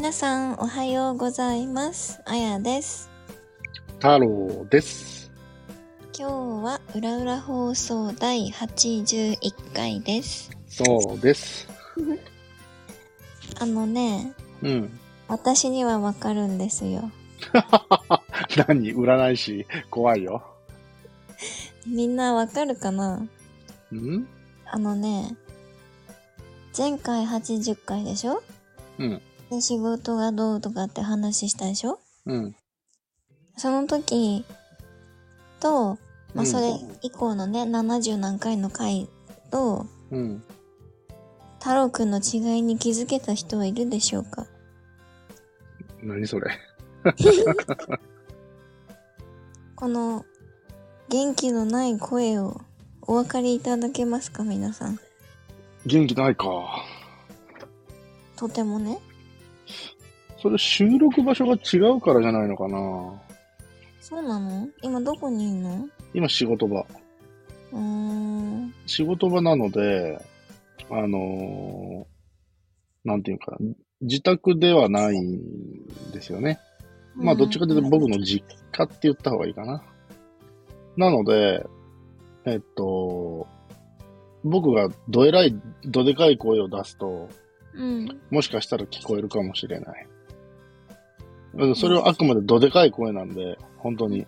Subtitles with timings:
[0.00, 2.22] 皆さんおはようございます。
[2.24, 3.10] あやです。
[3.98, 5.30] 太郎です。
[6.18, 6.26] 今
[6.62, 10.52] 日はうらうら放送第81回です。
[10.68, 11.68] そうです。
[13.60, 14.98] あのね、うん。
[15.28, 17.10] 私にはわかるんですよ。
[18.56, 18.94] 何？
[18.94, 19.66] 占い師？
[19.90, 20.42] 怖いよ。
[21.86, 23.28] みんなわかるかな？
[23.92, 24.26] うん？
[24.64, 25.36] あのね、
[26.74, 28.42] 前回80回でしょ？
[28.98, 29.22] うん。
[29.50, 31.98] で仕事がどうとかって話したでしょ？
[32.26, 32.54] うん。
[33.56, 34.44] その時
[35.58, 35.98] と、
[36.34, 39.08] まあ、うんそれ以降のね、70何回の回
[39.50, 40.42] と、うん。
[41.58, 44.46] 太郎くんの違いに気づけた人はいるでしょうか？
[46.02, 46.50] 何それ？
[49.76, 50.24] この
[51.08, 52.60] 元気のない声を
[53.02, 54.98] お分かりいただけますか皆さん？
[55.86, 56.46] 元気ないか。
[58.36, 58.98] とてもね。
[60.38, 62.78] それ収録場所が違うからじゃないのかな。
[64.00, 64.68] そうなの？
[64.82, 65.88] 今どこにいんの？
[66.14, 66.86] 今仕事場。
[67.72, 68.74] うーん。
[68.86, 70.24] 仕事場なので、
[70.90, 75.40] あのーなんていうかな、自宅ではないん
[76.12, 76.58] ですよね。
[77.14, 79.82] まあ、どっちかというと僕の実家って言った方がいいかな。
[80.96, 81.64] なので、
[82.44, 83.46] えっと、
[84.44, 87.28] 僕がどえらい、どでかい声を出すと、
[87.74, 88.20] うん。
[88.30, 90.06] もしかしたら聞こえるかもしれない。
[91.54, 94.26] うんそれはあくまでどでかい声なんで、本当に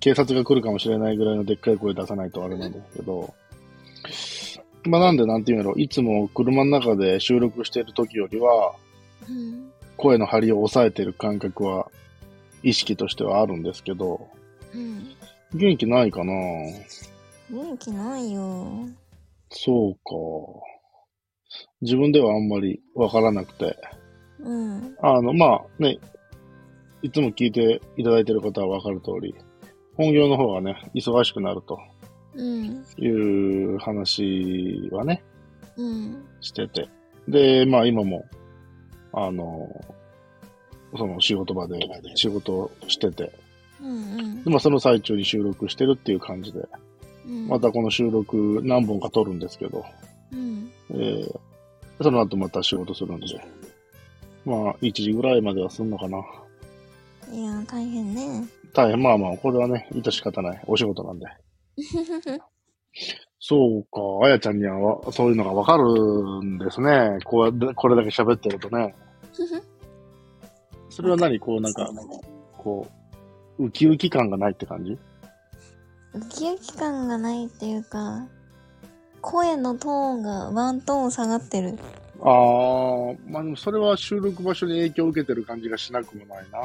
[0.00, 3.34] 警察が来るかもしれないぐらいのでっかい声出さないとあれなんですけど、
[4.84, 8.74] まあなんでなんていうんやろ、いつも車の中で収録してる時よりは、
[9.28, 9.72] うん。
[9.96, 11.90] 声の張りを抑えてる感覚は
[12.62, 14.28] 意識としてはあるんですけど、
[14.74, 15.14] うん。
[15.54, 16.32] 元気ないかな？
[17.50, 18.88] 元気ないよ。
[19.50, 20.10] そうか。
[21.82, 23.76] 自分ではあんまりわからなくて。
[24.38, 24.96] うん。
[25.02, 25.98] あの、まあね、
[27.02, 29.34] いつも聞いていただいてる方はわかる通り、
[29.96, 31.78] 本業の方がね、忙しくなると
[32.34, 32.84] うん。
[32.98, 35.22] いう話はね、
[35.76, 36.24] うん。
[36.40, 36.88] してて。
[37.28, 38.24] で、まあ今も、
[39.12, 39.68] あの、
[40.96, 41.78] その仕事場で
[42.14, 43.32] 仕事をしてて、
[43.80, 44.44] うん。
[44.44, 46.60] でまあその最中に収録してるっていう感じで、
[47.26, 47.48] うん。
[47.48, 49.84] またこの収録何本か撮るんですけど、
[50.32, 50.70] うん。
[50.90, 51.40] えー
[52.02, 53.26] その後また仕事するんで、
[54.44, 56.18] まあ1時ぐらいまではすんのかな。
[57.32, 58.44] いや、大変ね。
[58.74, 60.62] 大変、まあまあ、これはね、致し方ない。
[60.66, 61.26] お仕事なんで。
[63.40, 65.84] そうか、あやちゃんにはわそういうのがわかる
[66.44, 67.18] んですね。
[67.24, 68.94] こうやって、これだけ喋ってるとね。
[70.90, 71.40] それは何？
[71.40, 71.88] こうなんか、
[72.58, 72.86] こ
[73.58, 74.92] う、ウキウキ感がないって感じ？
[74.92, 74.98] ウ
[76.28, 78.26] キウキ感がないっていうか、
[79.22, 81.78] 声のトーンがワントーン下がってる。
[82.20, 86.58] ああ、まあでもそれは収録場所に影響を受けてる感じがしなくもないな。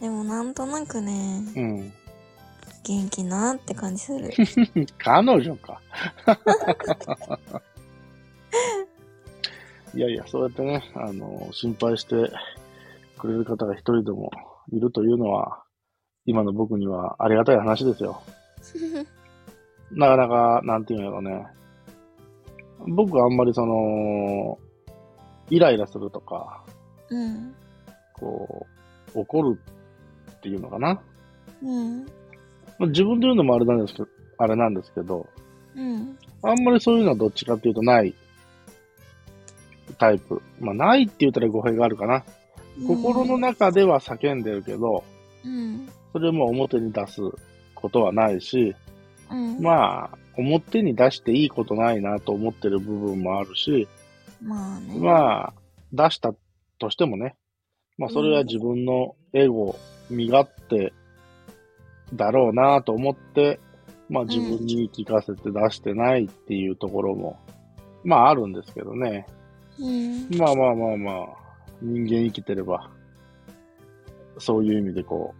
[0.00, 1.92] でもなんとなくね、うん。
[2.84, 4.30] 元気なって感じする。
[4.98, 5.80] 彼女か。
[9.94, 12.30] いやいや、そうやってね、あの、心配して
[13.18, 14.30] くれる方が一人でも
[14.70, 15.64] いるというのは、
[16.26, 18.20] 今の僕にはありがたい話ですよ。
[19.92, 21.46] なかなか、なんていうんやろうね。
[22.88, 24.58] 僕はあんまりその、
[25.50, 26.64] イライラするとか、
[27.10, 27.54] うん。
[28.12, 28.66] こ
[29.14, 29.60] う、怒る
[30.30, 31.00] っていうのかな。
[31.62, 32.04] うん。
[32.78, 34.08] まあ自分で言うのもあれなんですけど、
[34.38, 35.26] あれなんですけど、
[35.74, 36.18] うん。
[36.42, 38.14] あんまりそういうのはどっちかっていうとない
[39.98, 40.42] タイプ。
[40.60, 42.24] まあ、ないって言ったら語弊があるかな。
[42.86, 45.04] 心の中では叫んでるけど、
[45.44, 45.88] うん。
[46.12, 47.20] それも表に出す
[47.74, 48.74] ことはないし、
[49.30, 49.60] うん。
[49.60, 53.88] まあ、表に出していいことないなと思ってる部分もあるし、
[54.42, 54.98] まあね。
[54.98, 55.52] まあ、
[55.92, 56.34] 出した
[56.78, 57.36] としてもね、
[57.98, 59.76] まあ、それは自分のエゴ、
[60.10, 60.92] 身勝手
[62.14, 63.58] だろうなと思って、
[64.08, 67.38] まあ、自分に聞かせて出してないっていうところも、
[68.04, 69.26] まあ、あるんですけどね。
[69.78, 70.28] うん。
[70.38, 71.26] まあまあまあまあ、
[71.82, 72.90] 人間生きてれば、
[74.38, 75.34] そういう意味でこ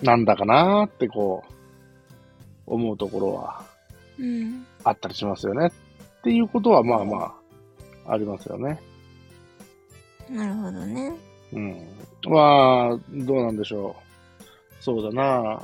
[0.00, 1.52] う、なんだかなーってこう、
[2.68, 3.64] 思うところは
[4.18, 4.66] うん。
[4.84, 5.68] あったりしますよね。
[5.68, 5.70] っ
[6.22, 7.34] ていうことはまあま
[8.06, 8.80] あ、ありますよね。
[10.30, 11.12] なるほどね。
[11.52, 11.88] うん。
[12.24, 14.82] まあ、どうなんでしょう。
[14.82, 15.62] そうだな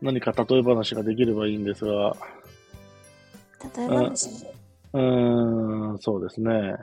[0.00, 2.16] 何か例え話ができればいいんですが、
[3.76, 4.46] 例え話？
[4.92, 6.74] うーん、そうですね。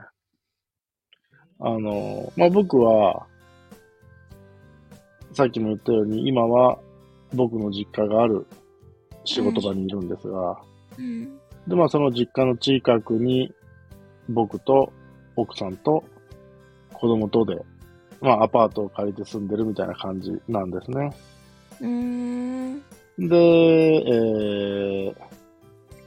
[1.59, 3.27] あの、まあ、僕は、
[5.33, 6.79] さっきも言ったように、今は
[7.33, 8.47] 僕の実家がある
[9.29, 10.59] 仕事場にいるんですが、
[10.97, 11.39] うん。
[11.67, 13.51] で、まあ、その実家の近くに、
[14.27, 14.91] 僕と
[15.35, 16.03] 奥さんと
[16.93, 17.57] 子供とで、
[18.21, 21.11] まあアパートを借りて住んでるみたいな感じなんですね。
[21.81, 22.79] うーん。
[23.17, 25.19] で、えー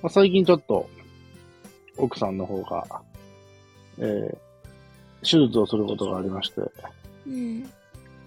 [0.02, 0.88] まあ、最近ちょっと
[1.96, 2.84] 奥さんの方が、
[3.98, 4.36] えー
[5.24, 6.60] 手術をすることがありまして、
[7.28, 7.62] うん。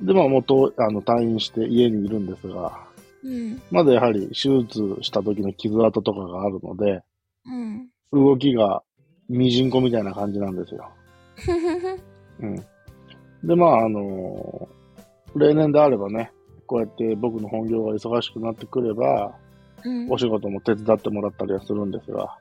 [0.02, 2.80] で、まあ、元、あの、退院して家にいるんですが、
[3.26, 3.62] うん。
[3.72, 7.02] まだやはり手術した時の傷跡とかがあるので、
[7.46, 7.90] うん。
[8.12, 8.84] 動きが
[9.28, 10.92] ミジンコみたいな感じなんですよ。
[12.40, 12.56] うん。
[13.44, 14.76] で、まあ、あのー
[15.38, 16.32] 例年であればね、
[16.66, 19.36] こうやって僕の本業が忙しくなってくれば、
[19.84, 20.10] うん。
[20.10, 22.38] お仕事も手伝ってもらったりはするんですが、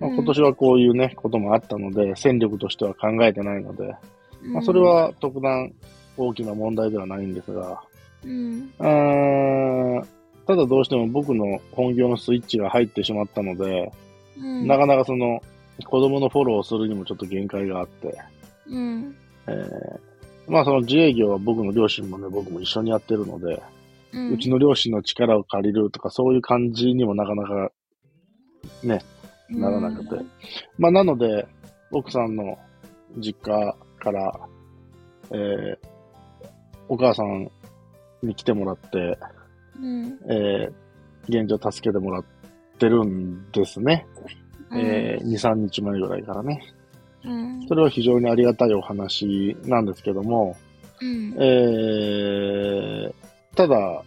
[0.00, 3.94] まあ、うん今年はこういうね、こともあったので、戦力としては考えてないので、
[4.42, 5.70] まあ、それは特段
[6.16, 7.82] 大きな問題ではないんですが、
[8.24, 8.72] うん。
[8.78, 10.08] うーん
[10.50, 13.92] ただどうしても僕の本業のスイッチが入ってしまったので、
[14.36, 14.66] うん。
[14.66, 15.40] なかなかその
[15.86, 18.18] 子供のフォローをするにもちょっと限界があって、
[18.66, 19.16] うん。
[19.46, 20.00] えー
[20.48, 23.62] まあその自営業は僕の両親もね、僕も一緒にやってるので、
[24.12, 24.32] うん。
[24.32, 27.70] うちの両親の力を借りるとかそういう感じにもなかなか
[28.82, 29.00] ね、
[29.48, 30.24] ならなくて。
[30.76, 31.46] まあなので、
[31.92, 32.58] 奥さんの
[33.18, 34.40] 実家から、
[35.30, 35.78] えー
[36.88, 37.48] お母さん
[38.20, 39.16] に来てもらって、
[39.82, 40.18] うん。
[40.28, 40.72] えー
[41.28, 42.24] 現状助けてもらっ
[42.78, 44.06] てるんですね。
[44.74, 46.62] えー2、3日前ぐらいからね。
[47.24, 47.66] うん。
[47.68, 50.56] それは非常にありがたいお話なんですけども、
[51.00, 51.34] うん。
[51.38, 53.14] えー
[53.54, 54.02] ただ、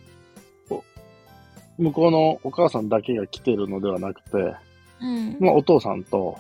[0.70, 0.84] お
[1.78, 4.56] 向こうのお母さんだけが来てるのではなくて、
[5.02, 5.38] うん。
[5.40, 6.38] まあ、お父さんと、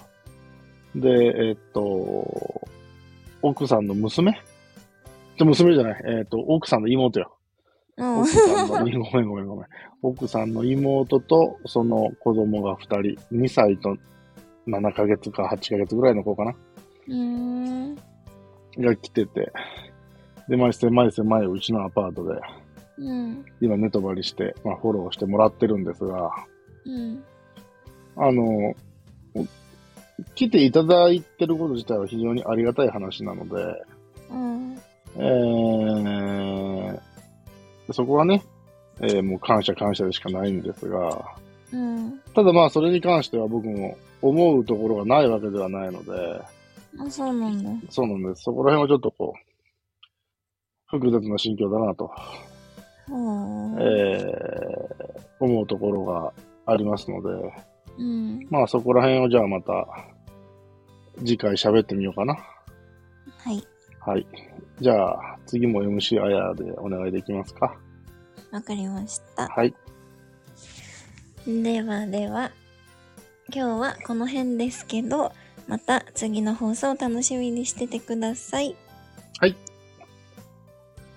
[0.95, 2.68] で、えーっと、
[3.41, 4.33] 奥さんの娘？
[5.38, 7.35] で娘じゃない、えーっと、奥さんの妹よ。
[7.98, 9.66] うん奥さんの、ごめんごめんごめん。
[10.01, 13.95] 奥さんの妹と、その子供が二人、2歳と
[14.68, 16.56] 7ヶ月か8ヶ月ぐらいの子かな
[17.07, 17.95] うん。
[17.95, 19.51] が来てて、
[20.48, 22.40] で、まあ、狭い狭いうちのアパートで、
[22.98, 23.45] うん。
[23.62, 26.31] 今寝泊まりして、まあ、フォローしてもらってるんですが、
[26.86, 27.24] うん。
[28.16, 28.75] あの、
[30.36, 33.84] 来ていただいてること自体は非常にありがたい話なので、
[34.30, 34.78] うん。
[35.16, 36.43] えー、
[37.91, 38.44] そこはね、
[39.01, 41.35] えーもう感謝感謝でしかないんですが、
[41.71, 42.19] うん。
[42.33, 46.41] ただまあそれに関しては僕も思うところがないわけではないので、
[47.00, 47.69] あ、そうなんだ。
[47.89, 48.44] そうなんです。
[48.44, 52.12] そこら辺はちょっとこう、複雑な心境だなと、
[53.09, 53.81] うん。
[53.81, 56.31] えー、思うところが
[56.65, 57.53] ありますので、
[57.97, 58.47] うん。
[58.50, 59.88] まあそこら辺をじゃあまた
[61.19, 62.35] 次回喋ってみようかな。
[62.35, 63.63] はい。
[64.00, 64.27] はい。
[64.81, 67.78] じゃあ次も MC あやでお願いできますか。
[68.52, 69.48] わかりました。
[69.48, 69.74] はい。
[71.46, 72.52] ではでは、
[73.54, 75.34] 今日はこの辺ですけど、
[75.68, 78.75] また次の放送を楽しみにしててください。
[79.40, 79.56] はい。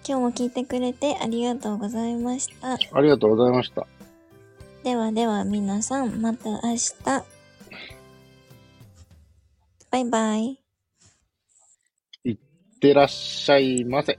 [0.08, 2.74] 今日も聞いてくれてありがとうございました。
[2.74, 3.86] ありがとうございました。
[4.84, 6.94] ではでは皆さん、また明日。
[9.90, 10.65] バイバイ。
[12.76, 14.18] いってらっしゃいませ。